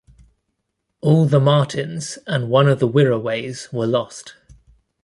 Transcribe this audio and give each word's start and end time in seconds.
All 1.01 1.27
the 1.27 1.39
Martins 1.39 2.17
and 2.25 2.49
one 2.49 2.67
of 2.67 2.79
the 2.79 2.87
Wirraways 2.89 3.71
were 3.71 3.85
lost. 3.85 4.33